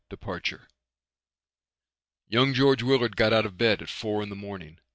DEPARTURE 0.09 0.67
Young 2.27 2.55
George 2.55 2.81
Willard 2.81 3.15
got 3.15 3.33
out 3.33 3.45
of 3.45 3.55
bed 3.55 3.83
at 3.83 3.89
four 3.89 4.23
in 4.23 4.29
the 4.29 4.35
morning. 4.35 4.79